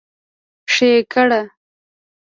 ښېګړه 0.73 1.41